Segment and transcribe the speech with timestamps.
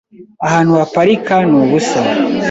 [0.45, 2.01] Ahantu haparika ni ubusa.